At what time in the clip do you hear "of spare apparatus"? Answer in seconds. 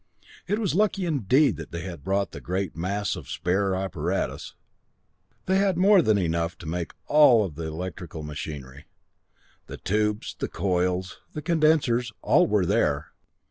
3.15-4.55